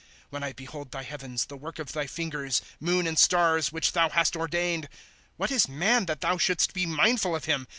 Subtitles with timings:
[0.01, 3.91] ^ When I behold thy heavens, the work of thy fingers, Moon and stars which
[3.91, 7.67] thou hast ordained;* What is man, that thou shouldst be mindful of him.